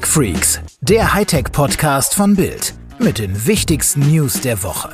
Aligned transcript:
Tech 0.00 0.08
Freaks, 0.08 0.60
der 0.80 1.12
Hightech-Podcast 1.12 2.14
von 2.14 2.34
Bild 2.34 2.74
mit 2.98 3.18
den 3.18 3.46
wichtigsten 3.46 4.00
News 4.10 4.40
der 4.40 4.62
Woche. 4.62 4.90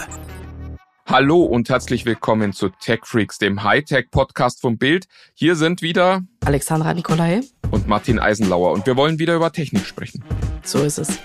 Hallo 1.07 1.45
und 1.45 1.69
herzlich 1.69 2.05
willkommen 2.05 2.53
zu 2.53 2.71
Tech 2.71 3.01
Freaks, 3.05 3.39
dem 3.39 3.63
Hightech-Podcast 3.63 4.61
von 4.61 4.79
Bild. 4.79 5.07
Hier 5.35 5.55
sind 5.55 5.81
wieder 5.81 6.23
Alexandra 6.45 6.93
Nikolai 6.93 7.43
und 7.71 7.87
Martin 7.87 8.19
Eisenlauer 8.19 8.73
und 8.73 8.85
wir 8.87 8.97
wollen 8.97 9.21
wieder 9.21 9.37
über 9.37 9.53
Technik 9.53 9.87
sprechen. 9.87 10.25
So 10.65 10.83
ist 10.83 10.99
es. 10.99 11.21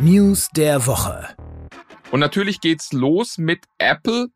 News 0.00 0.48
der 0.54 0.86
Woche. 0.86 1.26
Und 2.12 2.20
natürlich 2.20 2.60
geht's 2.60 2.92
los 2.92 3.36
mit 3.36 3.64
Apple, 3.78 4.28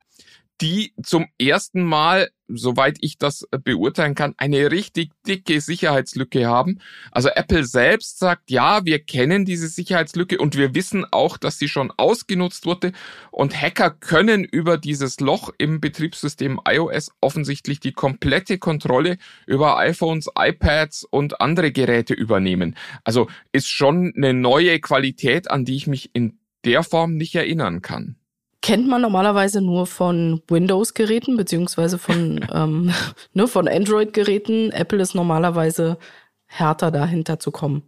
die 0.60 0.94
zum 1.02 1.26
ersten 1.38 1.82
Mal, 1.84 2.30
soweit 2.48 2.96
ich 3.00 3.18
das 3.18 3.46
beurteilen 3.64 4.14
kann, 4.14 4.34
eine 4.38 4.70
richtig 4.70 5.10
dicke 5.26 5.60
Sicherheitslücke 5.60 6.46
haben. 6.46 6.80
Also 7.10 7.28
Apple 7.28 7.64
selbst 7.64 8.18
sagt, 8.18 8.50
ja, 8.50 8.84
wir 8.84 9.00
kennen 9.00 9.44
diese 9.44 9.68
Sicherheitslücke 9.68 10.38
und 10.38 10.56
wir 10.56 10.74
wissen 10.74 11.04
auch, 11.10 11.36
dass 11.36 11.58
sie 11.58 11.68
schon 11.68 11.92
ausgenutzt 11.96 12.64
wurde 12.64 12.92
und 13.30 13.60
Hacker 13.60 13.90
können 13.90 14.44
über 14.44 14.78
dieses 14.78 15.20
Loch 15.20 15.50
im 15.58 15.80
Betriebssystem 15.80 16.60
iOS 16.66 17.10
offensichtlich 17.20 17.80
die 17.80 17.92
komplette 17.92 18.58
Kontrolle 18.58 19.18
über 19.46 19.76
iPhones, 19.78 20.30
iPads 20.38 21.04
und 21.04 21.40
andere 21.40 21.72
Geräte 21.72 22.14
übernehmen. 22.14 22.76
Also 23.04 23.28
ist 23.52 23.68
schon 23.68 24.12
eine 24.16 24.32
neue 24.32 24.80
Qualität, 24.80 25.50
an 25.50 25.64
die 25.64 25.76
ich 25.76 25.86
mich 25.86 26.10
in 26.14 26.38
der 26.64 26.82
Form 26.82 27.16
nicht 27.16 27.34
erinnern 27.34 27.82
kann 27.82 28.16
kennt 28.62 28.88
man 28.88 29.02
normalerweise 29.02 29.60
nur 29.60 29.86
von 29.86 30.42
Windows-Geräten 30.48 31.36
beziehungsweise 31.36 31.98
von, 31.98 32.44
ähm, 32.52 32.92
ne, 33.32 33.46
von 33.46 33.68
Android-Geräten. 33.68 34.72
Apple 34.72 35.02
ist 35.02 35.14
normalerweise 35.14 35.98
härter 36.46 36.90
dahinter 36.90 37.38
zu 37.38 37.50
kommen. 37.50 37.82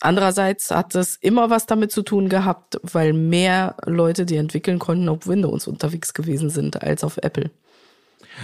Andererseits 0.00 0.70
hat 0.70 0.94
es 0.94 1.16
immer 1.16 1.50
was 1.50 1.66
damit 1.66 1.90
zu 1.90 2.02
tun 2.02 2.28
gehabt, 2.28 2.78
weil 2.82 3.12
mehr 3.12 3.76
Leute, 3.84 4.26
die 4.26 4.36
entwickeln 4.36 4.78
konnten, 4.78 5.08
auf 5.08 5.26
Windows 5.26 5.66
unterwegs 5.66 6.14
gewesen 6.14 6.50
sind 6.50 6.82
als 6.82 7.02
auf 7.02 7.18
Apple. 7.18 7.50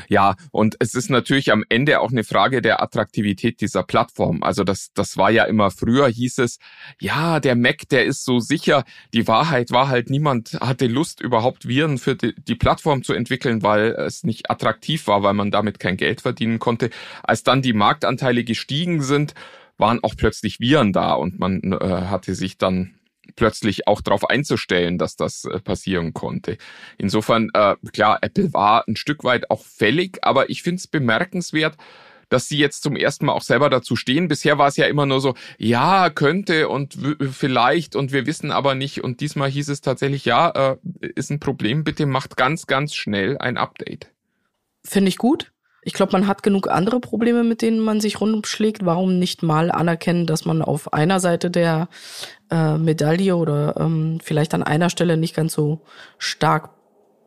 Ja, 0.09 0.37
und 0.51 0.77
es 0.81 0.95
ist 0.95 1.11
natürlich 1.11 1.53
am 1.53 1.65
Ende 1.69 2.01
auch 2.01 2.11
eine 2.11 2.25
Frage 2.25 2.63
der 2.63 2.83
Attraktivität 2.83 3.61
dieser 3.61 3.83
Plattform. 3.83 4.43
Also 4.43 4.65
das, 4.65 4.91
das 4.95 5.17
war 5.17 5.31
ja 5.31 5.45
immer 5.45 5.71
früher, 5.71 6.09
hieß 6.09 6.39
es, 6.39 6.59
ja, 7.01 7.41
der 7.41 7.57
Mac, 7.57 7.89
der 7.91 8.05
ist 8.05 8.25
so 8.25 8.41
sicher. 8.41 8.85
Die 9.13 9.27
Wahrheit 9.27 9.71
war 9.71 9.89
halt, 9.89 10.11
niemand 10.11 10.55
hatte 10.61 10.87
Lust, 10.87 11.21
überhaupt 11.21 11.69
Viren 11.69 11.99
für 11.99 12.17
die, 12.17 12.35
die 12.35 12.55
Plattform 12.55 13.03
zu 13.03 13.13
entwickeln, 13.13 13.63
weil 13.63 13.93
es 13.93 14.25
nicht 14.25 14.51
attraktiv 14.51 15.07
war, 15.07 15.23
weil 15.23 15.35
man 15.35 15.51
damit 15.51 15.79
kein 15.79 15.97
Geld 15.97 16.21
verdienen 16.21 16.59
konnte. 16.59 16.91
Als 17.23 17.43
dann 17.43 17.63
die 17.63 17.73
Marktanteile 17.73 18.45
gestiegen 18.45 19.03
sind, 19.03 19.35
waren 19.79 20.03
auch 20.03 20.15
plötzlich 20.17 20.61
Viren 20.61 20.93
da 20.93 21.15
und 21.15 21.39
man 21.39 21.61
äh, 21.73 21.79
hatte 21.79 22.35
sich 22.35 22.59
dann 22.59 22.95
plötzlich 23.37 23.87
auch 23.87 24.01
darauf 24.01 24.29
einzustellen, 24.29 24.99
dass 24.99 25.17
das 25.17 25.45
äh, 25.45 25.61
passieren 25.61 26.15
konnte. 26.15 26.59
Insofern, 26.99 27.51
äh, 27.55 27.77
klar, 27.93 28.19
Apple 28.23 28.53
war 28.53 28.87
ein 28.87 28.97
Stück 28.97 29.25
weit 29.25 29.51
auch 29.51 29.65
fällig, 29.65 30.19
aber 30.23 30.51
ich 30.51 30.63
finde 30.63 30.79
es 30.79 30.87
bemerkenswert, 30.87 31.77
dass 32.29 32.49
sie 32.49 32.59
jetzt 32.59 32.83
zum 32.83 32.97
ersten 32.97 33.27
Mal 33.27 33.33
auch 33.33 33.43
selber 33.43 33.71
dazu 33.71 33.97
stehen. 33.97 34.29
Bisher 34.29 34.59
war 34.59 34.69
es 34.69 34.77
ja 34.77 34.87
immer 34.87 35.07
nur 35.07 35.21
so, 35.21 35.35
ja, 35.59 36.11
könnte 36.11 36.69
und 36.69 36.99
vielleicht 37.31 37.97
und 37.97 38.13
wir 38.13 38.27
wissen 38.27 38.51
aber 38.51 38.75
nicht. 38.75 39.03
Und 39.03 39.21
diesmal 39.21 39.51
hieß 39.51 39.69
es 39.69 39.81
tatsächlich, 39.81 40.25
ja, 40.25 40.73
äh, 40.73 40.77
ist 41.15 41.31
ein 41.31 41.41
Problem, 41.41 41.85
bitte 41.85 42.07
macht 42.07 42.37
ganz, 42.37 42.67
ganz 42.67 42.95
schnell 42.95 43.39
ein 43.39 43.57
Update. 43.57 44.11
Finde 44.85 45.09
ich 45.09 45.17
gut. 45.17 45.54
Ich 45.85 45.93
glaube, 45.93 46.13
man 46.13 46.27
hat 46.27 46.43
genug 46.43 46.69
andere 46.69 46.99
Probleme, 46.99 47.45
mit 47.45 47.61
denen 47.61 47.79
man 47.79 48.01
sich 48.01 48.21
rundumschlägt. 48.21 48.85
Warum 48.85 49.19
nicht 49.19 49.43
mal 49.43 49.71
anerkennen, 49.71 50.27
dass 50.27 50.47
man 50.47 50.63
auf 50.63 50.93
einer 50.93 51.21
Seite 51.21 51.51
der 51.51 51.89
äh, 52.51 52.79
Medaille 52.79 53.37
oder 53.37 53.77
ähm, 53.79 54.19
vielleicht 54.23 54.55
an 54.55 54.63
einer 54.63 54.89
Stelle 54.89 55.17
nicht 55.17 55.37
ganz 55.37 55.53
so 55.53 55.83
stark 56.19 56.71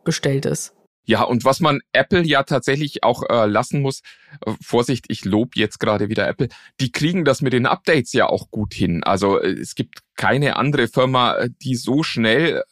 bestellt 0.04 0.44
ist? 0.44 0.74
Ja, 1.08 1.22
und 1.22 1.46
was 1.46 1.60
man 1.60 1.80
Apple 1.92 2.22
ja 2.22 2.42
tatsächlich 2.42 3.02
auch 3.02 3.22
äh, 3.30 3.46
lassen 3.46 3.80
muss, 3.80 4.02
äh, 4.44 4.52
Vorsicht, 4.60 5.06
ich 5.08 5.24
lob 5.24 5.56
jetzt 5.56 5.80
gerade 5.80 6.10
wieder 6.10 6.28
Apple, 6.28 6.48
die 6.80 6.92
kriegen 6.92 7.24
das 7.24 7.40
mit 7.40 7.54
den 7.54 7.64
Updates 7.64 8.12
ja 8.12 8.26
auch 8.26 8.50
gut 8.50 8.74
hin. 8.74 9.02
Also 9.04 9.40
äh, 9.40 9.52
es 9.52 9.74
gibt 9.74 10.00
keine 10.16 10.56
andere 10.56 10.86
Firma, 10.86 11.36
äh, 11.36 11.48
die 11.62 11.76
so 11.76 12.02
schnell 12.02 12.62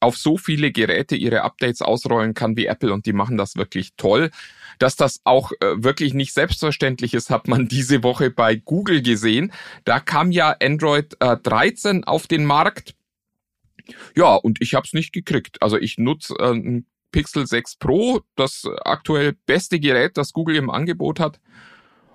auf 0.00 0.16
so 0.16 0.36
viele 0.36 0.70
Geräte 0.72 1.16
ihre 1.16 1.42
Updates 1.42 1.82
ausrollen 1.82 2.34
kann 2.34 2.56
wie 2.56 2.66
Apple 2.66 2.92
und 2.92 3.06
die 3.06 3.12
machen 3.12 3.36
das 3.36 3.56
wirklich 3.56 3.94
toll. 3.96 4.30
Dass 4.78 4.94
das 4.94 5.20
auch 5.24 5.50
äh, 5.60 5.82
wirklich 5.82 6.14
nicht 6.14 6.32
selbstverständlich 6.32 7.14
ist, 7.14 7.30
hat 7.30 7.48
man 7.48 7.68
diese 7.68 8.02
Woche 8.02 8.30
bei 8.30 8.54
Google 8.54 9.02
gesehen. 9.02 9.52
Da 9.84 10.00
kam 10.00 10.30
ja 10.30 10.54
Android 10.62 11.16
äh, 11.20 11.36
13 11.36 12.04
auf 12.04 12.26
den 12.26 12.44
Markt. 12.44 12.94
Ja, 14.14 14.34
und 14.34 14.60
ich 14.60 14.74
habe 14.74 14.86
es 14.86 14.92
nicht 14.92 15.12
gekriegt. 15.12 15.62
Also 15.62 15.78
ich 15.78 15.98
nutze 15.98 16.34
äh, 16.38 16.52
ein 16.52 16.86
Pixel 17.10 17.46
6 17.46 17.76
Pro, 17.76 18.20
das 18.36 18.68
aktuell 18.84 19.32
beste 19.46 19.80
Gerät, 19.80 20.16
das 20.16 20.32
Google 20.32 20.56
im 20.56 20.70
Angebot 20.70 21.20
hat. 21.20 21.40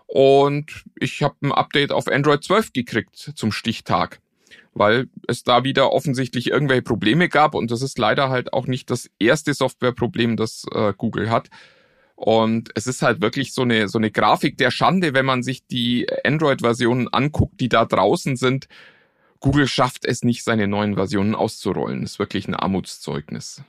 Und 0.05 0.85
ich 0.99 1.23
habe 1.23 1.35
ein 1.41 1.51
Update 1.51 1.91
auf 1.91 2.07
Android 2.07 2.43
12 2.43 2.73
gekriegt 2.73 3.31
zum 3.35 3.51
Stichtag 3.51 4.21
weil 4.73 5.07
es 5.27 5.43
da 5.43 5.63
wieder 5.63 5.91
offensichtlich 5.91 6.49
irgendwelche 6.49 6.81
Probleme 6.81 7.29
gab 7.29 7.55
und 7.55 7.71
das 7.71 7.81
ist 7.81 7.97
leider 7.97 8.29
halt 8.29 8.53
auch 8.53 8.67
nicht 8.67 8.89
das 8.89 9.09
erste 9.19 9.53
Softwareproblem, 9.53 10.37
das 10.37 10.65
äh, 10.73 10.93
Google 10.97 11.29
hat. 11.29 11.49
Und 12.15 12.69
es 12.75 12.87
ist 12.87 13.01
halt 13.01 13.21
wirklich 13.21 13.53
so 13.53 13.63
eine, 13.63 13.89
so 13.89 13.97
eine 13.97 14.11
Grafik 14.11 14.57
der 14.57 14.71
Schande, 14.71 15.13
wenn 15.13 15.25
man 15.25 15.43
sich 15.43 15.65
die 15.65 16.07
Android-Versionen 16.23 17.07
anguckt, 17.09 17.59
die 17.59 17.69
da 17.69 17.85
draußen 17.85 18.35
sind. 18.35 18.67
Google 19.39 19.67
schafft 19.67 20.05
es 20.05 20.23
nicht, 20.23 20.43
seine 20.43 20.67
neuen 20.67 20.95
Versionen 20.95 21.35
auszurollen. 21.35 22.01
Das 22.01 22.13
ist 22.13 22.19
wirklich 22.19 22.47
ein 22.47 22.55
Armutszeugnis. 22.55 23.63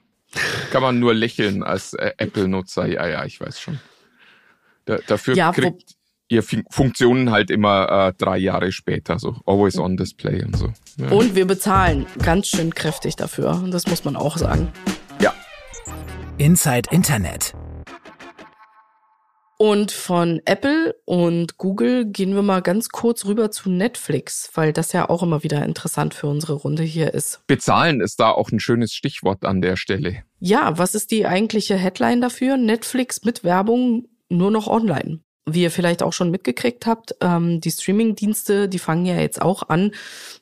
Kann 0.71 0.83
man 0.83 1.01
nur 1.01 1.15
lächeln 1.15 1.63
als 1.63 1.95
äh, 1.95 2.13
Apple-Nutzer. 2.19 2.87
Ja, 2.87 3.09
ja, 3.09 3.25
ich 3.25 3.41
weiß 3.41 3.61
schon. 3.61 3.81
Da, 4.85 4.99
dafür 5.07 5.35
ja, 5.35 5.53
kriegt 5.53 5.94
ihr 6.29 6.43
Funktionen 6.43 7.31
halt 7.31 7.51
immer 7.51 8.09
äh, 8.09 8.13
drei 8.17 8.39
Jahre 8.39 8.73
später, 8.73 9.19
so 9.19 9.37
always 9.47 9.79
on 9.79 9.97
display 9.97 10.43
und 10.45 10.57
so. 10.57 10.73
Ja. 10.97 11.11
Und 11.11 11.35
wir 11.35 11.47
bezahlen 11.47 12.07
ganz 12.23 12.49
schön 12.49 12.75
kräftig 12.75 13.17
dafür. 13.17 13.63
Das 13.71 13.87
muss 13.87 14.05
man 14.05 14.17
auch 14.17 14.39
sagen. 14.39 14.69
Ja. 15.21 15.35
Inside 16.39 16.89
Internet. 16.91 17.55
Und 19.57 19.93
von 19.93 20.41
Apple 20.47 20.97
und 21.05 21.59
Google 21.59 22.07
gehen 22.07 22.35
wir 22.35 22.43
mal 22.43 22.61
ganz 22.61 22.89
kurz 22.89 23.25
rüber 23.25 23.53
zu 23.53 23.71
Netflix, 23.71 24.51
weil 24.55 24.73
das 24.73 24.93
ja 24.93 25.09
auch 25.09 25.23
immer 25.23 25.45
wieder 25.45 25.65
interessant 25.65 26.13
für 26.13 26.27
unsere 26.27 26.55
Runde 26.55 26.83
hier 26.83 27.15
ist. 27.15 27.41
Bezahlen 27.47 28.01
ist 28.01 28.19
da 28.19 28.31
auch 28.31 28.51
ein 28.51 28.59
schönes 28.59 28.93
Stichwort 28.93 29.45
an 29.45 29.63
der 29.63 29.77
Stelle. 29.77 30.25
Ja, 30.41 30.77
was 30.77 30.97
ist 30.97 31.13
die 31.13 31.27
eigentliche 31.27 31.77
Headline 31.77 32.21
dafür? 32.21 32.57
Netflix 32.57 33.23
mit 33.25 33.45
Werbung 33.45 34.09
nur 34.29 34.51
noch 34.51 34.67
online 34.67 35.21
wie 35.47 35.63
ihr 35.63 35.71
vielleicht 35.71 36.03
auch 36.03 36.13
schon 36.13 36.31
mitgekriegt 36.31 36.87
habt, 36.87 37.17
ähm, 37.21 37.61
die 37.61 37.71
Streaming-Dienste, 37.71 38.69
die 38.69 38.79
fangen 38.79 39.05
ja 39.05 39.17
jetzt 39.17 39.43
auch 39.43 39.69
an, 39.69 39.93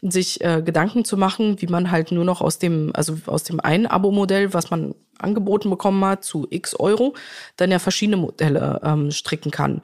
sich 0.00 0.40
äh, 0.42 0.62
Gedanken 0.64 1.04
zu 1.04 1.16
machen, 1.16 1.60
wie 1.60 1.66
man 1.66 1.90
halt 1.90 2.12
nur 2.12 2.24
noch 2.24 2.40
aus 2.40 2.58
dem, 2.58 2.92
also 2.94 3.16
aus 3.26 3.42
dem 3.42 3.58
einen 3.60 3.86
Abo-Modell, 3.86 4.54
was 4.54 4.70
man 4.70 4.94
angeboten 5.18 5.70
bekommen 5.70 6.04
hat, 6.04 6.24
zu 6.24 6.46
x 6.50 6.74
Euro, 6.74 7.14
dann 7.56 7.70
ja 7.70 7.78
verschiedene 7.78 8.16
Modelle 8.16 8.80
ähm, 8.84 9.10
stricken 9.10 9.50
kann. 9.50 9.82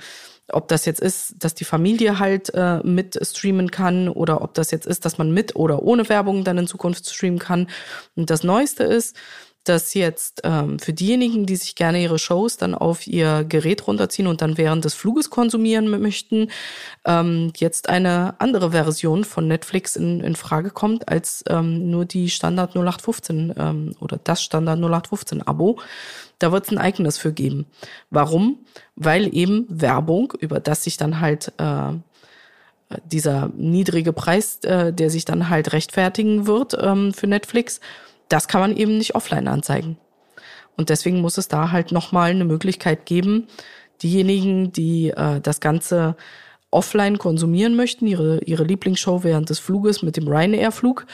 Ob 0.51 0.69
das 0.69 0.87
jetzt 0.87 1.01
ist, 1.01 1.35
dass 1.39 1.55
die 1.55 1.65
Familie 1.65 2.19
halt 2.19 2.55
äh, 2.55 2.79
mit 2.83 3.19
streamen 3.21 3.71
kann 3.71 4.09
oder 4.09 4.41
ob 4.41 4.55
das 4.55 4.71
jetzt 4.71 4.87
ist, 4.87 5.05
dass 5.05 5.19
man 5.19 5.31
mit 5.31 5.57
oder 5.57 5.83
ohne 5.83 6.09
Werbung 6.09 6.43
dann 6.43 6.57
in 6.57 6.67
Zukunft 6.67 7.09
streamen 7.09 7.39
kann. 7.39 7.69
Und 8.17 8.31
das 8.31 8.45
Neueste 8.45 8.85
ist, 8.85 9.15
dass 9.69 9.95
jetzt 9.95 10.41
ähm, 10.45 10.79
für 10.79 10.93
diejenigen, 10.93 11.47
die 11.47 11.57
sich 11.57 11.75
gerne 11.75 12.03
ihre 12.03 12.19
Shows 12.19 12.57
dann 12.57 12.75
auf 12.75 13.07
ihr 13.07 13.45
Gerät 13.45 13.87
runterziehen 13.87 14.27
und 14.27 14.43
dann 14.43 14.57
während 14.57 14.85
des 14.85 14.95
Fluges 14.95 15.31
konsumieren 15.31 15.89
möchten, 15.89 16.51
ähm, 17.05 17.53
jetzt 17.57 17.89
eine 17.89 18.41
andere 18.41 18.71
Version 18.71 19.25
von 19.25 19.47
Netflix 19.47 19.97
in, 19.97 20.21
in 20.21 20.37
Frage 20.37 20.71
kommt 20.71 21.09
als 21.09 21.45
ähm, 21.49 21.91
nur 21.91 22.05
die 22.05 22.31
Standard 22.31 22.71
0815 22.71 23.55
ähm, 23.57 23.95
oder 24.01 24.19
das 24.23 24.43
Standard 24.43 24.79
0815 24.79 25.43
Abo. 25.43 25.79
Da 26.39 26.53
wird 26.53 26.65
es 26.65 26.71
ein 26.71 26.79
eigenes 26.79 27.19
für 27.19 27.33
geben. 27.33 27.67
Warum? 28.11 28.59
Weil 28.97 29.35
eben 29.35 29.67
Werbung, 29.69 30.33
über 30.39 30.61
das 30.61 30.85
sich 30.85 30.97
dann 30.97 31.21
halt 31.21 31.53
äh, 31.59 31.93
dieser 33.05 33.51
niedrige 33.57 34.13
Preis, 34.13 34.61
äh, 34.63 34.93
der 34.93 35.11
sich 35.11 35.25
dann 35.25 35.51
halt 35.51 35.73
rechtfertigen 35.73 36.47
wird 36.47 36.77
ähm, 36.81 37.13
für 37.13 37.27
Netflix, 37.27 37.81
das 38.29 38.49
kann 38.49 38.61
man 38.61 38.77
eben 38.77 38.99
nicht 38.99 39.15
offline 39.15 39.49
anzeigen. 39.49 39.99
Und 40.77 40.91
deswegen 40.91 41.21
muss 41.21 41.39
es 41.39 41.49
da 41.49 41.73
halt 41.73 41.93
nochmal 41.93 42.31
eine 42.31 42.45
Möglichkeit 42.45 43.05
geben, 43.05 43.49
diejenigen, 44.03 44.73
die 44.73 45.11
äh, 45.11 45.41
das 45.41 45.61
Ganze 45.61 46.17
offline 46.71 47.19
konsumieren 47.19 47.75
möchten, 47.75 48.07
ihre, 48.07 48.41
ihre 48.45 48.65
Lieblingsshow 48.65 49.25
während 49.25 49.51
des 49.51 49.59
Fluges 49.59 50.03
mit 50.03 50.17
dem 50.17 50.29
Ryanair-Flug, 50.29 51.07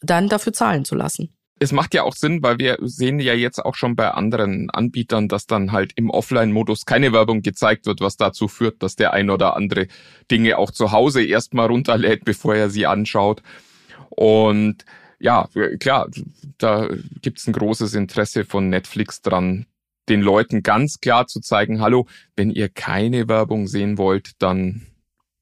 dann 0.00 0.28
dafür 0.28 0.52
zahlen 0.52 0.84
zu 0.84 0.94
lassen. 0.94 1.30
es 1.58 1.72
macht 1.72 1.94
ja 1.94 2.02
auch 2.02 2.14
Sinn, 2.14 2.42
weil 2.42 2.58
wir 2.58 2.78
sehen 2.82 3.18
ja 3.20 3.34
jetzt 3.34 3.64
auch 3.64 3.74
schon 3.74 3.96
bei 3.96 4.10
anderen 4.10 4.68
Anbietern, 4.70 5.28
dass 5.28 5.46
dann 5.46 5.72
halt 5.72 5.92
im 5.96 6.10
Offline-Modus 6.10 6.86
keine 6.86 7.12
Werbung 7.12 7.42
gezeigt 7.42 7.86
wird, 7.86 8.00
was 8.00 8.16
dazu 8.16 8.48
führt, 8.48 8.82
dass 8.82 8.96
der 8.96 9.12
ein 9.12 9.30
oder 9.30 9.56
andere 9.56 9.86
Dinge 10.30 10.58
auch 10.58 10.70
zu 10.70 10.92
Hause 10.92 11.24
erstmal 11.24 11.68
runterlädt, 11.68 12.24
bevor 12.24 12.54
er 12.54 12.68
sie 12.68 12.86
anschaut. 12.86 13.42
Und 14.10 14.84
ja, 15.22 15.48
klar, 15.78 16.10
da 16.58 16.88
gibt's 17.22 17.46
ein 17.46 17.52
großes 17.52 17.94
Interesse 17.94 18.44
von 18.44 18.68
Netflix 18.68 19.22
dran, 19.22 19.66
den 20.08 20.20
Leuten 20.20 20.62
ganz 20.62 20.98
klar 21.00 21.28
zu 21.28 21.40
zeigen, 21.40 21.80
hallo, 21.80 22.06
wenn 22.36 22.50
ihr 22.50 22.68
keine 22.68 23.28
Werbung 23.28 23.68
sehen 23.68 23.98
wollt, 23.98 24.32
dann 24.40 24.82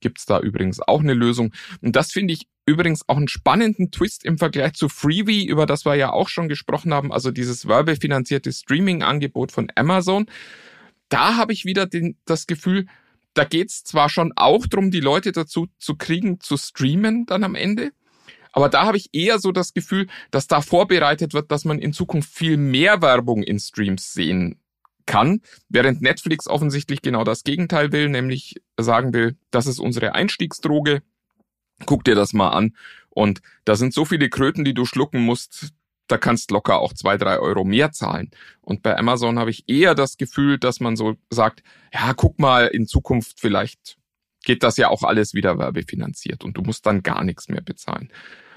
gibt's 0.01 0.27
da 0.27 0.39
übrigens 0.39 0.81
auch 0.81 1.01
eine 1.01 1.15
Lösung. 1.15 1.53
Und 1.81 1.97
das 1.97 2.13
finde 2.13 2.35
ich 2.35 2.47
übrigens 2.67 3.09
auch 3.09 3.17
einen 3.17 3.29
spannenden 3.29 3.91
Twist 3.91 4.25
im 4.25 4.37
Vergleich 4.37 4.75
zu 4.75 4.91
Freebie, 4.91 5.47
über 5.47 5.65
das 5.65 5.87
wir 5.87 5.95
ja 5.95 6.13
auch 6.13 6.29
schon 6.29 6.49
gesprochen 6.49 6.93
haben, 6.93 7.11
also 7.11 7.31
dieses 7.31 7.67
werbefinanzierte 7.67 8.53
Streaming-Angebot 8.53 9.51
von 9.51 9.73
Amazon. 9.75 10.27
Da 11.09 11.37
habe 11.37 11.55
ich 11.55 11.65
wieder 11.65 11.87
den, 11.87 12.17
das 12.27 12.47
Gefühl, 12.47 12.87
da 13.33 13.45
geht's 13.45 13.83
zwar 13.83 14.11
schon 14.11 14.33
auch 14.37 14.67
drum, 14.67 14.91
die 14.91 15.01
Leute 15.01 15.33
dazu 15.33 15.69
zu 15.79 15.97
kriegen, 15.97 16.39
zu 16.41 16.59
streamen 16.59 17.25
dann 17.25 17.45
am 17.45 17.55
Ende, 17.55 17.93
aber 18.53 18.69
da 18.69 18.87
habe 18.87 18.97
ich 18.97 19.11
eher 19.13 19.39
so 19.39 19.53
das 19.53 19.75
Gefühl, 19.75 20.09
dass 20.31 20.47
da 20.47 20.61
vorbereitet 20.61 21.35
wird, 21.35 21.51
dass 21.51 21.65
man 21.65 21.79
in 21.79 21.93
Zukunft 21.93 22.33
viel 22.33 22.57
mehr 22.57 23.03
Werbung 23.03 23.43
in 23.43 23.59
Streams 23.59 24.13
sehen 24.13 24.61
kann, 25.07 25.41
während 25.69 26.03
Netflix 26.03 26.47
offensichtlich 26.47 27.03
genau 27.03 27.25
das 27.25 27.43
Gegenteil 27.45 27.93
will, 27.93 28.09
nämlich 28.09 28.61
sagen 28.79 29.13
will, 29.13 29.37
das 29.51 29.67
ist 29.67 29.81
unsere 29.81 30.15
Einstiegsdroge, 30.15 31.03
guck 31.87 32.05
dir 32.05 32.15
das 32.15 32.33
mal 32.33 32.51
an. 32.51 32.77
Und 33.09 33.41
da 33.65 33.75
sind 33.75 33.93
so 33.93 34.05
viele 34.05 34.29
Kröten, 34.29 34.65
die 34.65 34.75
du 34.75 34.85
schlucken 34.85 35.21
musst, 35.21 35.73
da 36.07 36.19
kannst 36.19 36.51
locker 36.51 36.81
auch 36.81 36.93
zwei, 36.93 37.17
drei 37.17 37.39
Euro 37.39 37.65
mehr 37.65 37.93
zahlen. 37.93 38.31
Und 38.61 38.83
bei 38.83 38.97
Amazon 38.97 39.39
habe 39.39 39.51
ich 39.51 39.69
eher 39.69 39.95
das 39.95 40.17
Gefühl, 40.17 40.59
dass 40.59 40.81
man 40.81 40.97
so 40.97 41.17
sagt, 41.31 41.63
ja, 41.93 42.13
guck 42.15 42.39
mal, 42.39 42.67
in 42.67 42.87
Zukunft 42.87 43.39
vielleicht 43.39 44.00
geht 44.45 44.63
das 44.63 44.77
ja 44.77 44.89
auch 44.89 45.03
alles 45.03 45.35
wieder 45.35 45.59
werbefinanziert 45.59 46.45
und 46.45 46.57
du 46.57 46.63
musst 46.63 46.87
dann 46.87 47.03
gar 47.03 47.25
nichts 47.25 47.49
mehr 47.49 47.63
bezahlen. 47.63 48.11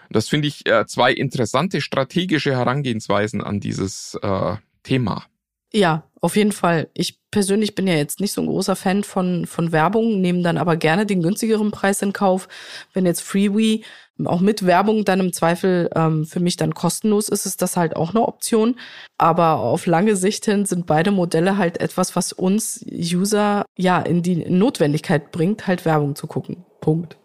Das 0.10 0.30
finde 0.30 0.48
ich 0.48 0.68
äh, 0.68 0.86
zwei 0.86 1.12
interessante 1.12 1.82
strategische 1.82 2.52
Herangehensweisen 2.52 3.42
an 3.42 3.60
dieses 3.60 4.18
äh, 4.22 4.56
Thema. 4.84 5.26
Ja, 5.74 6.04
auf 6.22 6.36
jeden 6.36 6.52
Fall. 6.52 6.90
Ich 6.94 7.20
persönlich 7.32 7.74
bin 7.74 7.88
ja 7.88 7.96
jetzt 7.96 8.20
nicht 8.20 8.32
so 8.32 8.42
ein 8.42 8.48
großer 8.48 8.76
Fan 8.76 9.04
von, 9.04 9.48
von 9.48 9.72
Werbung, 9.72 10.22
nehme 10.22 10.44
dann 10.44 10.60
aber 10.60 10.78
gerne 10.78 11.08
den 11.08 11.24
günstigeren 11.24 11.72
Preis 11.72 12.02
in 12.04 12.14
Kauf. 12.14 12.48
Wenn 12.94 13.08
jetzt 13.08 13.22
Freewee 13.22 13.84
auch 14.26 14.42
mit 14.42 14.66
Werbung 14.66 15.06
dann 15.06 15.20
im 15.20 15.34
Zweifel 15.34 15.90
ähm, 15.96 16.26
für 16.26 16.40
mich 16.40 16.56
dann 16.56 16.74
kostenlos 16.74 17.30
ist, 17.30 17.46
ist 17.46 17.62
das 17.62 17.78
halt 17.78 17.96
auch 17.96 18.12
eine 18.12 18.28
Option. 18.28 18.76
Aber 19.18 19.60
auf 19.60 19.86
lange 19.86 20.16
Sicht 20.16 20.46
hin 20.46 20.66
sind 20.66 20.86
beide 20.86 21.12
Modelle 21.12 21.58
halt 21.58 21.80
etwas, 21.80 22.16
was 22.16 22.32
uns 22.32 22.86
User 22.90 23.66
ja 23.78 24.00
in 24.02 24.22
die 24.22 24.50
Notwendigkeit 24.50 25.32
bringt, 25.32 25.68
halt 25.68 25.86
Werbung 25.86 26.16
zu 26.16 26.28
gucken. 26.28 26.66
Punkt. 26.80 27.18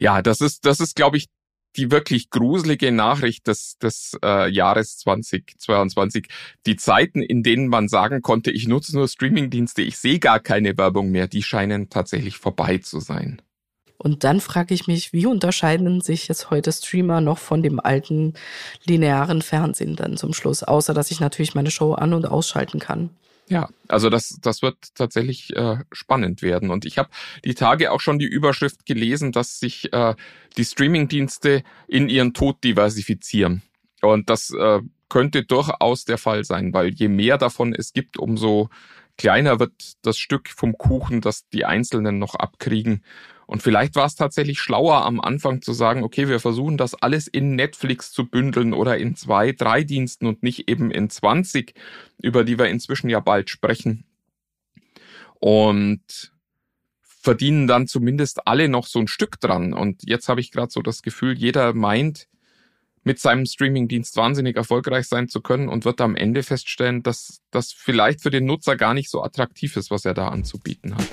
Ja, 0.00 0.20
das 0.22 0.40
ist, 0.40 0.66
das 0.66 0.80
ist, 0.80 0.96
glaube 0.96 1.16
ich, 1.16 1.26
die 1.76 1.90
wirklich 1.90 2.30
gruselige 2.30 2.90
Nachricht 2.90 3.46
des, 3.46 3.76
des 3.78 4.18
äh, 4.24 4.50
Jahres 4.50 4.98
2022. 4.98 6.26
Die 6.64 6.76
Zeiten, 6.76 7.22
in 7.22 7.42
denen 7.42 7.68
man 7.68 7.88
sagen 7.88 8.22
konnte, 8.22 8.50
ich 8.50 8.66
nutze 8.66 8.96
nur 8.96 9.08
Streamingdienste, 9.08 9.82
ich 9.82 9.98
sehe 9.98 10.18
gar 10.18 10.40
keine 10.40 10.76
Werbung 10.76 11.10
mehr, 11.10 11.28
die 11.28 11.42
scheinen 11.42 11.90
tatsächlich 11.90 12.38
vorbei 12.38 12.78
zu 12.78 13.00
sein. 13.00 13.42
Und 13.98 14.24
dann 14.24 14.40
frage 14.40 14.74
ich 14.74 14.86
mich, 14.86 15.12
wie 15.12 15.26
unterscheiden 15.26 16.00
sich 16.00 16.28
jetzt 16.28 16.50
heute 16.50 16.72
Streamer 16.72 17.20
noch 17.20 17.38
von 17.38 17.62
dem 17.62 17.80
alten 17.80 18.34
linearen 18.84 19.42
Fernsehen 19.42 19.96
dann 19.96 20.16
zum 20.16 20.34
Schluss, 20.34 20.62
außer 20.62 20.94
dass 20.94 21.10
ich 21.10 21.20
natürlich 21.20 21.54
meine 21.54 21.70
Show 21.70 21.92
an- 21.94 22.14
und 22.14 22.26
ausschalten 22.26 22.78
kann. 22.78 23.10
Ja, 23.48 23.68
also 23.86 24.10
das, 24.10 24.38
das 24.42 24.60
wird 24.62 24.76
tatsächlich 24.96 25.54
äh, 25.54 25.76
spannend 25.92 26.42
werden. 26.42 26.70
Und 26.70 26.84
ich 26.84 26.98
habe 26.98 27.10
die 27.44 27.54
Tage 27.54 27.92
auch 27.92 28.00
schon 28.00 28.18
die 28.18 28.26
Überschrift 28.26 28.86
gelesen, 28.86 29.30
dass 29.30 29.60
sich 29.60 29.92
äh, 29.92 30.14
die 30.56 30.64
Streamingdienste 30.64 31.62
in 31.86 32.08
ihren 32.08 32.34
Tod 32.34 32.64
diversifizieren. 32.64 33.62
Und 34.02 34.30
das 34.30 34.50
äh, 34.50 34.80
könnte 35.08 35.44
durchaus 35.44 36.04
der 36.04 36.18
Fall 36.18 36.44
sein, 36.44 36.72
weil 36.72 36.88
je 36.88 37.08
mehr 37.08 37.38
davon 37.38 37.72
es 37.72 37.92
gibt, 37.92 38.18
umso 38.18 38.68
kleiner 39.16 39.60
wird 39.60 39.72
das 40.02 40.18
Stück 40.18 40.48
vom 40.48 40.76
Kuchen, 40.76 41.20
das 41.20 41.48
die 41.48 41.64
Einzelnen 41.64 42.18
noch 42.18 42.34
abkriegen. 42.34 43.04
Und 43.46 43.62
vielleicht 43.62 43.94
war 43.94 44.06
es 44.06 44.16
tatsächlich 44.16 44.58
schlauer 44.58 45.04
am 45.04 45.20
Anfang 45.20 45.62
zu 45.62 45.72
sagen, 45.72 46.02
okay, 46.02 46.28
wir 46.28 46.40
versuchen 46.40 46.76
das 46.76 46.94
alles 46.94 47.28
in 47.28 47.54
Netflix 47.54 48.10
zu 48.10 48.26
bündeln 48.26 48.72
oder 48.72 48.98
in 48.98 49.14
zwei, 49.14 49.52
drei 49.52 49.84
Diensten 49.84 50.26
und 50.26 50.42
nicht 50.42 50.68
eben 50.68 50.90
in 50.90 51.08
20, 51.08 51.74
über 52.20 52.42
die 52.42 52.58
wir 52.58 52.66
inzwischen 52.66 53.08
ja 53.08 53.20
bald 53.20 53.48
sprechen. 53.48 54.04
Und 55.38 56.32
verdienen 57.02 57.66
dann 57.66 57.86
zumindest 57.86 58.46
alle 58.46 58.68
noch 58.68 58.86
so 58.86 58.98
ein 58.98 59.08
Stück 59.08 59.40
dran. 59.40 59.72
Und 59.72 60.02
jetzt 60.08 60.28
habe 60.28 60.40
ich 60.40 60.50
gerade 60.50 60.70
so 60.70 60.82
das 60.82 61.02
Gefühl, 61.02 61.36
jeder 61.36 61.72
meint, 61.72 62.28
mit 63.06 63.20
seinem 63.20 63.46
Streamingdienst 63.46 64.16
wahnsinnig 64.16 64.56
erfolgreich 64.56 65.06
sein 65.06 65.28
zu 65.28 65.40
können 65.40 65.68
und 65.68 65.84
wird 65.84 66.00
am 66.00 66.16
Ende 66.16 66.42
feststellen, 66.42 67.04
dass 67.04 67.40
das 67.52 67.72
vielleicht 67.72 68.20
für 68.20 68.30
den 68.30 68.46
Nutzer 68.46 68.76
gar 68.76 68.94
nicht 68.94 69.10
so 69.10 69.22
attraktiv 69.22 69.76
ist, 69.76 69.92
was 69.92 70.04
er 70.04 70.14
da 70.14 70.28
anzubieten 70.28 70.96
hat. 70.96 71.06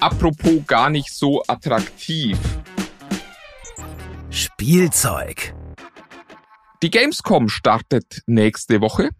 Apropos 0.00 0.64
gar 0.66 0.90
nicht 0.90 1.12
so 1.12 1.42
attraktiv. 1.46 2.38
Spielzeug. 4.30 5.54
Die 6.82 6.90
Gamescom 6.90 7.48
startet 7.48 8.22
nächste 8.26 8.80
Woche. 8.80 9.10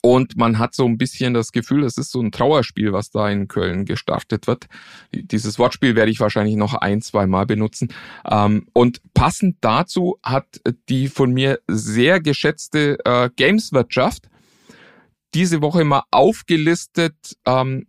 Und 0.00 0.36
man 0.36 0.58
hat 0.58 0.74
so 0.74 0.84
ein 0.84 0.96
bisschen 0.96 1.34
das 1.34 1.50
Gefühl, 1.50 1.84
es 1.84 1.98
ist 1.98 2.12
so 2.12 2.20
ein 2.20 2.30
Trauerspiel, 2.30 2.92
was 2.92 3.10
da 3.10 3.28
in 3.28 3.48
Köln 3.48 3.84
gestartet 3.84 4.46
wird. 4.46 4.66
Dieses 5.12 5.58
Wortspiel 5.58 5.96
werde 5.96 6.10
ich 6.10 6.20
wahrscheinlich 6.20 6.56
noch 6.56 6.74
ein, 6.74 7.02
zwei 7.02 7.26
Mal 7.26 7.46
benutzen. 7.46 7.92
Ähm, 8.24 8.66
und 8.72 9.00
passend 9.14 9.56
dazu 9.60 10.18
hat 10.22 10.46
die 10.88 11.08
von 11.08 11.32
mir 11.32 11.58
sehr 11.66 12.20
geschätzte 12.20 12.98
äh, 13.04 13.30
Gameswirtschaft 13.34 14.28
diese 15.34 15.60
Woche 15.60 15.84
mal 15.84 16.04
aufgelistet, 16.10 17.36
ähm, 17.44 17.86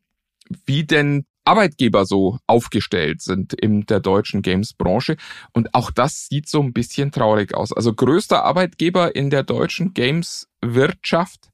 wie 0.65 0.85
denn 0.85 1.25
Arbeitgeber 1.49 2.05
so 2.05 2.37
aufgestellt 2.45 3.21
sind 3.21 3.53
in 3.53 3.87
der 3.87 3.99
deutschen 3.99 4.43
Games-Branche. 4.43 5.17
Und 5.51 5.73
auch 5.73 5.89
das 5.89 6.27
sieht 6.27 6.47
so 6.47 6.61
ein 6.61 6.73
bisschen 6.73 7.11
traurig 7.11 7.55
aus. 7.55 7.73
Also 7.73 7.93
größter 7.93 8.43
Arbeitgeber 8.43 9.15
in 9.15 9.31
der 9.31 9.41
deutschen 9.43 9.95
Games-Wirtschaft 9.95 11.49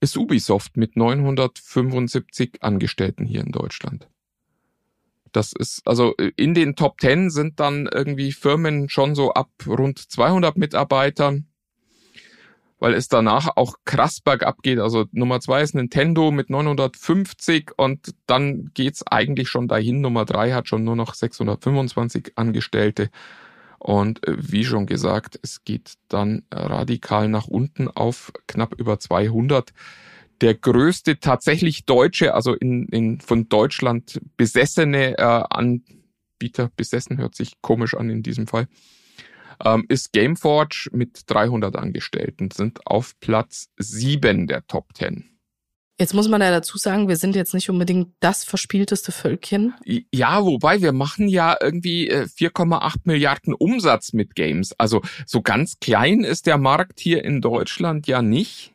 ist 0.00 0.16
Ubisoft 0.16 0.76
mit 0.76 0.96
975 0.96 2.58
Angestellten 2.60 3.24
hier 3.24 3.40
in 3.40 3.52
Deutschland. 3.52 4.08
Das 5.32 5.52
ist, 5.52 5.86
also 5.86 6.14
in 6.36 6.54
den 6.54 6.74
Top 6.74 7.00
10 7.00 7.30
sind 7.30 7.60
dann 7.60 7.88
irgendwie 7.92 8.32
Firmen 8.32 8.88
schon 8.88 9.14
so 9.14 9.32
ab 9.32 9.50
rund 9.66 9.98
200 9.98 10.56
Mitarbeitern 10.56 11.47
weil 12.78 12.94
es 12.94 13.08
danach 13.08 13.48
auch 13.56 13.76
krass 13.84 14.20
bergab 14.20 14.62
geht. 14.62 14.78
Also 14.78 15.06
Nummer 15.12 15.40
zwei 15.40 15.62
ist 15.62 15.74
Nintendo 15.74 16.30
mit 16.30 16.50
950 16.50 17.72
und 17.76 18.14
dann 18.26 18.70
geht's 18.74 19.06
eigentlich 19.06 19.48
schon 19.48 19.68
dahin. 19.68 20.00
Nummer 20.00 20.24
drei 20.24 20.52
hat 20.52 20.68
schon 20.68 20.84
nur 20.84 20.96
noch 20.96 21.14
625 21.14 22.32
Angestellte. 22.36 23.10
Und 23.78 24.26
äh, 24.26 24.36
wie 24.38 24.64
schon 24.64 24.86
gesagt, 24.86 25.38
es 25.42 25.64
geht 25.64 25.94
dann 26.08 26.42
radikal 26.52 27.28
nach 27.28 27.46
unten 27.46 27.88
auf 27.88 28.32
knapp 28.46 28.74
über 28.78 28.98
200. 28.98 29.72
Der 30.40 30.54
größte 30.54 31.18
tatsächlich 31.18 31.84
deutsche, 31.84 32.34
also 32.34 32.54
in, 32.54 32.86
in 32.88 33.20
von 33.20 33.48
Deutschland 33.48 34.20
besessene 34.36 35.18
äh, 35.18 35.22
Anbieter, 35.50 36.70
besessen 36.76 37.18
hört 37.18 37.34
sich 37.34 37.60
komisch 37.60 37.94
an 37.94 38.08
in 38.08 38.22
diesem 38.22 38.46
Fall, 38.46 38.68
ähm, 39.64 39.84
ist 39.88 40.12
Gameforge 40.12 40.88
mit 40.92 41.22
300 41.26 41.76
Angestellten, 41.76 42.50
sind 42.50 42.86
auf 42.86 43.18
Platz 43.20 43.68
7 43.78 44.46
der 44.46 44.66
Top 44.66 44.94
10. 44.94 45.38
Jetzt 46.00 46.14
muss 46.14 46.28
man 46.28 46.40
ja 46.40 46.52
dazu 46.52 46.78
sagen, 46.78 47.08
wir 47.08 47.16
sind 47.16 47.34
jetzt 47.34 47.54
nicht 47.54 47.68
unbedingt 47.70 48.14
das 48.20 48.44
verspielteste 48.44 49.10
Völkchen. 49.10 49.74
Ja, 50.12 50.44
wobei 50.44 50.80
wir 50.80 50.92
machen 50.92 51.26
ja 51.26 51.56
irgendwie 51.60 52.12
4,8 52.12 52.94
äh, 52.94 52.98
Milliarden 53.02 53.52
Umsatz 53.52 54.12
mit 54.12 54.36
Games. 54.36 54.72
Also 54.78 55.02
so 55.26 55.42
ganz 55.42 55.80
klein 55.80 56.22
ist 56.22 56.46
der 56.46 56.56
Markt 56.56 57.00
hier 57.00 57.24
in 57.24 57.40
Deutschland 57.40 58.06
ja 58.06 58.22
nicht. 58.22 58.74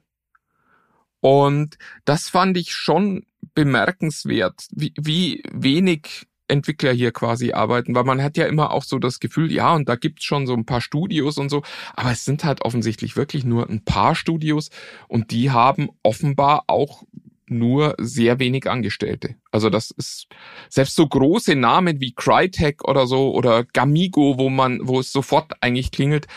Und 1.21 1.77
das 2.03 2.27
fand 2.27 2.57
ich 2.57 2.73
schon 2.73 3.25
bemerkenswert, 3.55 4.67
wie, 4.71 4.93
wie 4.99 5.43
wenig 5.53 6.27
Entwickler 6.47 6.91
hier 6.91 7.11
quasi 7.11 7.53
arbeiten, 7.53 7.95
weil 7.95 8.03
man 8.03 8.21
hat 8.21 8.37
ja 8.37 8.45
immer 8.45 8.71
auch 8.71 8.83
so 8.83 8.99
das 8.99 9.19
Gefühl, 9.19 9.51
ja, 9.51 9.73
und 9.73 9.87
da 9.87 9.95
gibt's 9.95 10.25
schon 10.25 10.45
so 10.47 10.53
ein 10.53 10.65
paar 10.65 10.81
Studios 10.81 11.37
und 11.37 11.49
so, 11.49 11.63
aber 11.95 12.11
es 12.11 12.25
sind 12.25 12.43
halt 12.43 12.61
offensichtlich 12.63 13.15
wirklich 13.15 13.45
nur 13.45 13.69
ein 13.69 13.83
paar 13.83 14.15
Studios 14.15 14.69
und 15.07 15.31
die 15.31 15.51
haben 15.51 15.89
offenbar 16.03 16.65
auch 16.67 17.03
nur 17.47 17.95
sehr 17.99 18.39
wenig 18.39 18.69
Angestellte. 18.69 19.35
Also 19.51 19.69
das 19.69 19.91
ist 19.91 20.27
selbst 20.69 20.95
so 20.95 21.07
große 21.07 21.55
Namen 21.55 21.99
wie 21.99 22.13
Crytek 22.13 22.87
oder 22.87 23.05
so 23.07 23.33
oder 23.33 23.63
Gamigo, 23.63 24.37
wo 24.37 24.49
man, 24.49 24.79
wo 24.83 24.99
es 24.99 25.11
sofort 25.11 25.53
eigentlich 25.61 25.91
klingelt, 25.91 26.27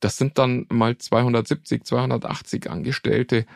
das 0.00 0.16
sind 0.16 0.38
dann 0.38 0.66
mal 0.68 0.98
270, 0.98 1.84
280 1.84 2.70
Angestellte. 2.70 3.46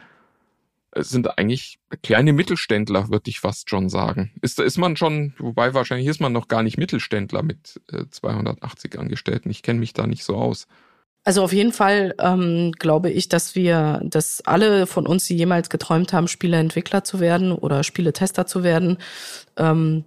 Sind 0.96 1.38
eigentlich 1.38 1.78
kleine 2.02 2.32
Mittelständler, 2.32 3.10
würde 3.10 3.30
ich 3.30 3.40
fast 3.40 3.70
schon 3.70 3.88
sagen. 3.88 4.32
Ist, 4.42 4.58
ist 4.58 4.78
man 4.78 4.96
schon, 4.96 5.34
wobei 5.38 5.72
wahrscheinlich 5.72 6.08
ist 6.08 6.20
man 6.20 6.32
noch 6.32 6.48
gar 6.48 6.62
nicht 6.62 6.78
Mittelständler 6.78 7.42
mit 7.42 7.80
280 8.10 8.94
äh, 8.94 8.98
Angestellten. 8.98 9.50
Ich 9.50 9.62
kenne 9.62 9.78
mich 9.78 9.92
da 9.92 10.06
nicht 10.06 10.24
so 10.24 10.36
aus. 10.36 10.66
Also 11.22 11.42
auf 11.42 11.52
jeden 11.52 11.72
Fall 11.72 12.14
ähm, 12.18 12.72
glaube 12.78 13.10
ich, 13.10 13.28
dass 13.28 13.54
wir, 13.54 14.00
dass 14.04 14.40
alle 14.46 14.86
von 14.86 15.06
uns, 15.06 15.26
die 15.26 15.36
jemals 15.36 15.68
geträumt 15.68 16.12
haben, 16.12 16.28
Spieleentwickler 16.28 17.04
zu 17.04 17.20
werden 17.20 17.52
oder 17.52 17.84
Spieletester 17.84 18.46
zu 18.46 18.62
werden, 18.64 18.96
ähm, 19.56 20.04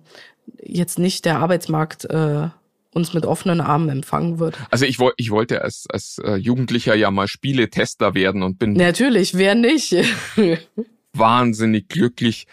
jetzt 0.61 0.97
nicht 0.97 1.25
der 1.25 1.37
Arbeitsmarkt 1.37 2.05
äh, 2.05 2.49
uns 2.93 3.13
mit 3.13 3.25
offenen 3.25 3.62
Armen 3.62 3.89
empfangen 3.89 4.39
wird. 4.39 4.57
Also 4.69 4.85
ich, 4.85 4.97
ich 5.17 5.31
wollte 5.31 5.62
als, 5.62 5.85
als 5.89 6.19
äh, 6.23 6.35
Jugendlicher 6.35 6.95
ja 6.95 7.12
mal 7.12 7.27
Spieletester 7.27 8.13
werden 8.13 8.43
und 8.43 8.59
bin. 8.59 8.73
Natürlich, 8.73 9.38
wer 9.38 9.55
nicht? 9.55 9.95
wahnsinnig 11.13 11.88
glücklich, 11.89 12.47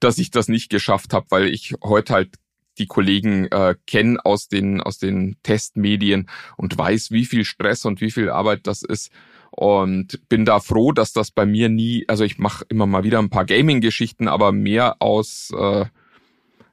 dass 0.00 0.18
ich 0.18 0.30
das 0.30 0.48
nicht 0.48 0.70
geschafft 0.70 1.12
habe, 1.12 1.26
weil 1.30 1.46
ich 1.48 1.74
heute 1.82 2.14
halt 2.14 2.36
die 2.78 2.86
Kollegen 2.86 3.46
äh, 3.46 3.74
kenne 3.86 4.18
aus 4.24 4.48
den, 4.48 4.80
aus 4.82 4.98
den 4.98 5.36
Testmedien 5.42 6.28
und 6.56 6.76
weiß, 6.76 7.10
wie 7.10 7.24
viel 7.24 7.44
Stress 7.44 7.84
und 7.84 8.00
wie 8.00 8.10
viel 8.10 8.28
Arbeit 8.28 8.66
das 8.66 8.82
ist. 8.82 9.10
Und 9.50 10.28
bin 10.28 10.44
da 10.44 10.60
froh, 10.60 10.92
dass 10.92 11.14
das 11.14 11.30
bei 11.30 11.46
mir 11.46 11.70
nie, 11.70 12.04
also 12.08 12.24
ich 12.24 12.38
mache 12.38 12.66
immer 12.68 12.84
mal 12.84 13.04
wieder 13.04 13.18
ein 13.18 13.30
paar 13.30 13.46
Gaming-Geschichten, 13.46 14.28
aber 14.28 14.52
mehr 14.52 14.96
aus 15.00 15.50
äh, 15.58 15.86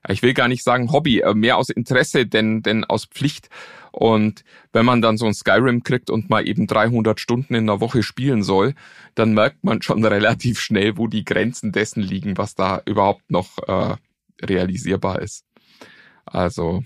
ich 0.09 0.21
will 0.21 0.33
gar 0.33 0.47
nicht 0.47 0.63
sagen 0.63 0.91
Hobby, 0.91 1.19
äh, 1.19 1.33
mehr 1.33 1.57
aus 1.57 1.69
Interesse 1.69 2.25
denn, 2.25 2.61
denn 2.61 2.83
aus 2.83 3.05
Pflicht. 3.05 3.49
Und 3.91 4.43
wenn 4.73 4.85
man 4.85 5.01
dann 5.01 5.17
so 5.17 5.25
ein 5.25 5.33
Skyrim 5.33 5.83
kriegt 5.83 6.09
und 6.09 6.29
mal 6.29 6.47
eben 6.47 6.67
300 6.67 7.19
Stunden 7.19 7.53
in 7.53 7.67
der 7.67 7.79
Woche 7.79 8.03
spielen 8.03 8.43
soll, 8.43 8.73
dann 9.15 9.33
merkt 9.33 9.63
man 9.63 9.81
schon 9.81 10.03
relativ 10.05 10.59
schnell, 10.59 10.97
wo 10.97 11.07
die 11.07 11.23
Grenzen 11.23 11.71
dessen 11.71 12.01
liegen, 12.01 12.37
was 12.37 12.55
da 12.55 12.81
überhaupt 12.85 13.29
noch 13.29 13.57
äh, 13.67 13.95
realisierbar 14.41 15.21
ist. 15.21 15.45
Also. 16.25 16.83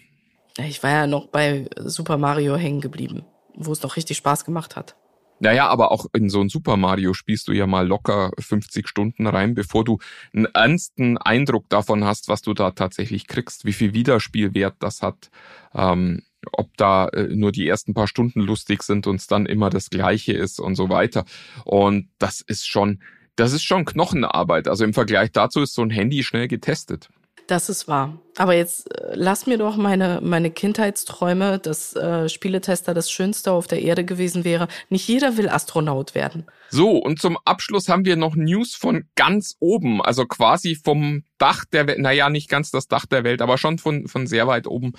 Ich 0.58 0.84
war 0.84 0.92
ja 0.92 1.08
noch 1.08 1.28
bei 1.28 1.70
Super 1.78 2.18
Mario 2.18 2.56
hängen 2.56 2.82
geblieben, 2.82 3.26
wo 3.56 3.72
es 3.72 3.82
noch 3.84 3.96
richtig 3.96 4.18
Spaß 4.18 4.44
gemacht 4.44 4.76
hat. 4.76 4.96
Naja, 5.40 5.68
aber 5.68 5.92
auch 5.92 6.08
in 6.14 6.30
so 6.30 6.42
ein 6.42 6.50
Super 6.50 6.78
Mario 6.78 7.14
spielst 7.14 7.48
du 7.48 7.52
ja 7.52 7.68
mal 7.68 7.88
locker 7.88 8.32
50 8.40 8.88
Stunden 8.88 9.28
rein, 9.28 9.54
bevor 9.54 9.84
du 9.84 10.00
einen 10.34 10.46
ernsten 10.46 11.18
Eindruck 11.18 11.70
davon 11.70 12.04
hast, 12.04 12.28
was 12.28 12.42
du 12.42 12.54
da 12.54 12.72
tatsächlich 12.72 13.28
kriegst, 13.28 13.66
wie 13.66 13.74
viel 13.74 13.94
Wiederspielwert 13.94 14.76
das 14.80 15.02
hat, 15.04 15.30
ähm, 15.76 16.24
ob 16.52 16.76
da 16.78 17.08
äh, 17.10 17.36
nur 17.36 17.52
die 17.52 17.68
ersten 17.68 17.94
paar 17.94 18.08
Stunden 18.08 18.42
lustig 18.42 18.82
sind 18.84 19.06
und 19.06 19.18
es 19.18 19.28
dann 19.28 19.46
immer 19.46 19.70
das 19.70 19.90
Gleiche 19.90 20.34
ist 20.34 20.60
und 20.60 20.76
so 20.76 20.90
weiter. 20.90 21.26
Und 21.66 22.10
das 22.18 22.42
ist 22.42 22.68
schon, 22.68 23.02
das 23.36 23.54
ist 23.54 23.64
schon 23.64 23.86
Knochenarbeit. 23.86 24.68
Also 24.68 24.84
im 24.84 24.94
Vergleich 24.94 25.32
dazu 25.32 25.62
ist 25.62 25.76
so 25.76 25.84
ein 25.84 25.92
Handy 25.92 26.24
schnell 26.24 26.48
getestet. 26.48 27.10
Das 27.48 27.70
ist 27.70 27.88
wahr. 27.88 28.20
Aber 28.36 28.54
jetzt 28.54 28.94
äh, 28.94 29.14
lass 29.14 29.48
mir 29.48 29.58
doch 29.58 29.78
meine, 29.78 30.20
meine 30.22 30.52
Kindheitsträume, 30.52 31.60
dass 31.60 31.96
äh, 31.96 32.28
Spieletester 32.28 32.94
das 32.94 33.10
Schönste 33.10 33.54
auf 33.54 33.68
der 33.68 33.82
Erde 33.82 34.04
gewesen 34.04 34.44
wäre. 34.44 34.68
Nicht 34.90 35.08
jeder 35.08 35.38
will 35.38 35.48
Astronaut 35.48 36.14
werden. 36.14 36.46
So, 36.70 36.98
und 36.98 37.22
zum 37.22 37.38
Abschluss 37.46 37.88
haben 37.88 38.04
wir 38.04 38.18
noch 38.18 38.36
News 38.36 38.76
von 38.76 39.06
ganz 39.16 39.56
oben, 39.62 40.02
also 40.02 40.26
quasi 40.26 40.76
vom 40.76 41.24
Dach 41.38 41.64
der 41.72 41.88
Welt, 41.88 42.00
naja, 42.00 42.30
nicht 42.30 42.50
ganz 42.50 42.70
das 42.72 42.90
Dach 42.90 43.06
der 43.06 43.24
Welt, 43.24 43.42
aber 43.42 43.58
schon 43.58 43.78
von, 43.78 44.10
von 44.10 44.28
sehr 44.28 44.48
weit 44.48 44.68
oben. 44.68 44.92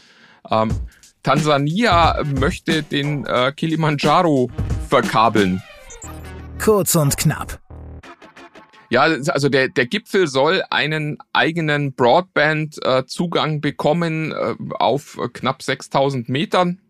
Ähm, 0.50 0.70
Tansania 1.22 2.22
möchte 2.24 2.82
den 2.82 3.26
äh, 3.26 3.52
Kilimanjaro 3.54 4.50
verkabeln. 4.88 5.62
Kurz 6.58 6.94
und 6.94 7.18
knapp. 7.18 7.60
Ja, 8.90 9.02
also 9.02 9.48
der, 9.48 9.68
der 9.68 9.86
Gipfel 9.86 10.26
soll 10.26 10.62
einen 10.70 11.18
eigenen 11.32 11.92
Broadband-Zugang 11.94 13.60
bekommen 13.60 14.32
äh, 14.32 14.54
auf 14.78 15.18
knapp 15.34 15.62
6000 15.62 16.28
Metern, 16.28 16.80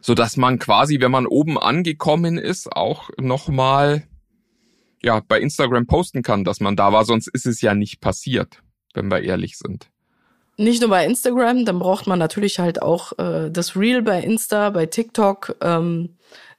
so 0.00 0.14
dass 0.14 0.36
man 0.36 0.58
quasi, 0.58 1.00
wenn 1.00 1.10
man 1.10 1.26
oben 1.26 1.58
angekommen 1.58 2.38
ist, 2.38 2.72
auch 2.72 3.10
nochmal 3.18 4.04
ja, 5.02 5.20
bei 5.26 5.40
Instagram 5.40 5.86
posten 5.86 6.22
kann, 6.22 6.44
dass 6.44 6.60
man 6.60 6.76
da 6.76 6.92
war, 6.92 7.04
sonst 7.04 7.28
ist 7.28 7.46
es 7.46 7.60
ja 7.60 7.74
nicht 7.74 8.00
passiert, 8.00 8.62
wenn 8.94 9.10
wir 9.10 9.22
ehrlich 9.22 9.58
sind. 9.58 9.88
Nicht 10.58 10.80
nur 10.80 10.90
bei 10.90 11.04
Instagram, 11.04 11.64
dann 11.64 11.78
braucht 11.78 12.06
man 12.06 12.18
natürlich 12.18 12.58
halt 12.58 12.82
auch 12.82 13.18
äh, 13.18 13.50
das 13.50 13.74
Reel 13.74 14.02
bei 14.02 14.20
Insta, 14.20 14.70
bei 14.70 14.86
TikTok. 14.86 15.56
Ähm, 15.60 16.16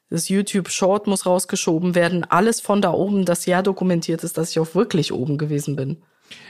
das 0.10 0.30
YouTube 0.30 0.70
Short 0.70 1.08
muss 1.08 1.26
rausgeschoben 1.26 1.96
werden. 1.96 2.24
Alles 2.24 2.62
von 2.62 2.82
da 2.82 2.92
oben, 2.92 3.26
das 3.26 3.46
ja 3.46 3.62
dokumentiert 3.62 4.24
ist, 4.24 4.38
dass 4.38 4.52
ich 4.52 4.60
auch 4.60 4.76
wirklich 4.76 5.12
oben 5.12 5.38
gewesen 5.38 5.76
bin. 5.76 6.04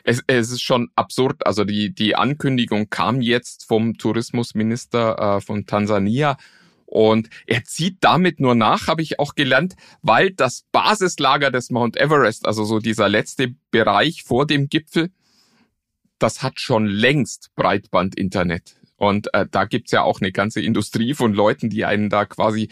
Es, 0.04 0.24
es 0.28 0.52
ist 0.52 0.62
schon 0.62 0.90
absurd. 0.96 1.46
Also 1.46 1.64
die, 1.64 1.94
die 1.94 2.16
Ankündigung 2.16 2.90
kam 2.90 3.22
jetzt 3.22 3.66
vom 3.66 3.98
Tourismusminister 3.98 5.38
äh, 5.38 5.42
von 5.42 5.66
Tansania. 5.66 6.38
Und 6.86 7.30
er 7.48 7.64
zieht 7.64 7.98
damit 8.02 8.40
nur 8.40 8.54
nach, 8.54 8.88
habe 8.88 9.02
ich 9.02 9.18
auch 9.18 9.34
gelernt, 9.34 9.76
weil 10.04 10.32
das 10.32 10.66
Basislager 10.72 11.50
des 11.50 11.72
Mount 11.72 11.98
Everest, 11.98 12.46
also 12.46 12.66
so 12.66 12.78
dieser 12.78 13.10
letzte 13.10 13.56
Bereich 13.72 14.24
vor 14.24 14.46
dem 14.46 14.70
Gipfel, 14.70 15.10
das 16.20 16.44
hat 16.44 16.60
schon 16.60 16.86
längst 16.86 17.50
Breitband-Internet. 17.56 18.76
Und 19.04 19.34
äh, 19.34 19.46
da 19.50 19.66
gibt's 19.66 19.92
ja 19.92 20.04
auch 20.04 20.22
eine 20.22 20.32
ganze 20.32 20.62
Industrie 20.62 21.14
von 21.14 21.34
Leuten, 21.34 21.70
die 21.70 21.86
einen 21.86 22.10
da 22.10 22.26
quasi 22.26 22.70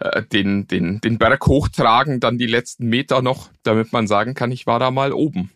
äh, 0.00 0.22
den, 0.22 0.66
den, 0.66 1.00
den 1.00 1.18
Berg 1.18 1.46
hochtragen, 1.46 2.20
dann 2.20 2.38
die 2.38 2.46
letzten 2.46 2.88
Meter 2.88 3.22
noch, 3.22 3.50
damit 3.62 3.92
man 3.92 4.06
sagen 4.06 4.34
kann, 4.34 4.52
ich 4.52 4.66
war 4.66 4.78
da 4.78 4.90
mal 4.90 5.12
oben. 5.12 5.50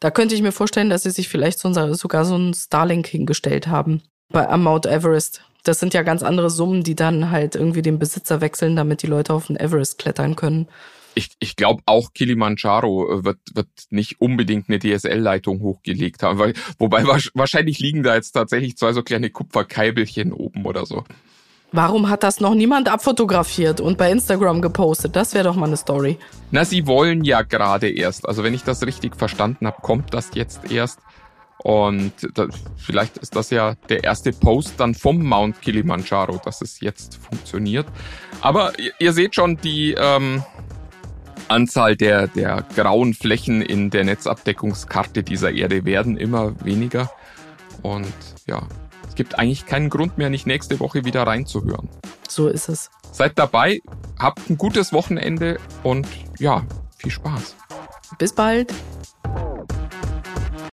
Da 0.00 0.10
könnte 0.10 0.34
ich 0.34 0.42
mir 0.42 0.52
vorstellen, 0.52 0.90
dass 0.90 1.04
sie 1.04 1.10
sich 1.10 1.28
vielleicht 1.28 1.58
so, 1.58 1.72
sogar 1.94 2.24
so 2.24 2.36
ein 2.36 2.54
Starlink 2.54 3.06
hingestellt 3.06 3.66
haben 3.68 4.02
bei 4.28 4.48
am 4.48 4.62
Mount 4.62 4.86
Everest. 4.86 5.42
Das 5.62 5.80
sind 5.80 5.94
ja 5.94 6.02
ganz 6.02 6.22
andere 6.22 6.50
Summen, 6.50 6.82
die 6.82 6.94
dann 6.94 7.30
halt 7.30 7.54
irgendwie 7.54 7.82
den 7.82 7.98
Besitzer 7.98 8.42
wechseln, 8.42 8.76
damit 8.76 9.02
die 9.02 9.06
Leute 9.06 9.32
auf 9.32 9.46
den 9.46 9.56
Everest 9.56 9.98
klettern 9.98 10.36
können 10.36 10.68
ich, 11.14 11.30
ich 11.38 11.56
glaube 11.56 11.82
auch 11.86 12.12
Kilimanjaro 12.12 13.20
äh, 13.20 13.24
wird, 13.24 13.38
wird 13.54 13.68
nicht 13.90 14.20
unbedingt 14.20 14.68
eine 14.68 14.78
DSL-Leitung 14.78 15.60
hochgelegt 15.60 16.22
haben, 16.22 16.38
weil, 16.38 16.54
wobei 16.78 17.04
wahrscheinlich 17.04 17.78
liegen 17.78 18.02
da 18.02 18.14
jetzt 18.14 18.32
tatsächlich 18.32 18.76
zwei 18.76 18.92
so 18.92 19.02
kleine 19.02 19.30
Kupferkeibelchen 19.30 20.32
oben 20.32 20.64
oder 20.64 20.86
so. 20.86 21.04
Warum 21.72 22.08
hat 22.08 22.22
das 22.22 22.38
noch 22.38 22.54
niemand 22.54 22.88
abfotografiert 22.88 23.80
und 23.80 23.98
bei 23.98 24.08
Instagram 24.08 24.62
gepostet? 24.62 25.16
Das 25.16 25.34
wäre 25.34 25.42
doch 25.42 25.56
mal 25.56 25.66
eine 25.66 25.76
Story. 25.76 26.18
Na, 26.52 26.64
sie 26.64 26.86
wollen 26.86 27.24
ja 27.24 27.42
gerade 27.42 27.88
erst. 27.88 28.28
Also 28.28 28.44
wenn 28.44 28.54
ich 28.54 28.62
das 28.62 28.86
richtig 28.86 29.16
verstanden 29.16 29.66
habe, 29.66 29.82
kommt 29.82 30.14
das 30.14 30.30
jetzt 30.34 30.70
erst. 30.70 31.00
Und 31.64 32.12
da, 32.34 32.46
vielleicht 32.76 33.16
ist 33.16 33.34
das 33.34 33.50
ja 33.50 33.74
der 33.88 34.04
erste 34.04 34.32
Post 34.32 34.74
dann 34.78 34.94
vom 34.94 35.24
Mount 35.24 35.62
Kilimanjaro, 35.62 36.40
dass 36.44 36.60
es 36.60 36.78
jetzt 36.80 37.16
funktioniert. 37.16 37.86
Aber 38.40 38.78
ihr, 38.78 38.92
ihr 38.98 39.12
seht 39.12 39.34
schon, 39.34 39.56
die, 39.56 39.96
ähm, 39.98 40.44
Anzahl 41.48 41.96
der, 41.96 42.28
der 42.28 42.64
grauen 42.74 43.14
Flächen 43.14 43.62
in 43.62 43.90
der 43.90 44.04
Netzabdeckungskarte 44.04 45.22
dieser 45.22 45.52
Erde 45.52 45.84
werden 45.84 46.16
immer 46.16 46.54
weniger. 46.64 47.10
Und 47.82 48.12
ja, 48.46 48.62
es 49.08 49.14
gibt 49.14 49.38
eigentlich 49.38 49.66
keinen 49.66 49.90
Grund 49.90 50.18
mehr, 50.18 50.30
nicht 50.30 50.46
nächste 50.46 50.80
Woche 50.80 51.04
wieder 51.04 51.24
reinzuhören. 51.24 51.88
So 52.28 52.48
ist 52.48 52.68
es. 52.68 52.90
Seid 53.12 53.38
dabei, 53.38 53.80
habt 54.18 54.50
ein 54.50 54.58
gutes 54.58 54.92
Wochenende 54.92 55.58
und 55.82 56.06
ja, 56.38 56.64
viel 56.96 57.12
Spaß. 57.12 57.54
Bis 58.18 58.32
bald. 58.32 58.72